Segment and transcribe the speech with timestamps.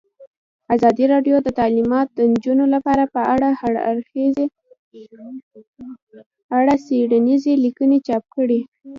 [0.75, 3.21] ازادي راډیو د تعلیمات د نجونو لپاره په
[6.59, 8.59] اړه څېړنیزې لیکنې چاپ کړي.